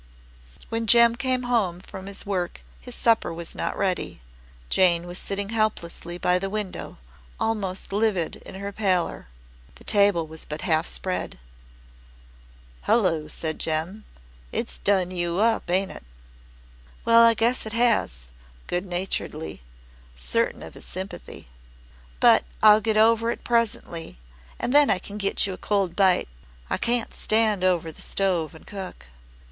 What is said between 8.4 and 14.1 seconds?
her pallor. The table was but half spread. "Hullo," said Jem;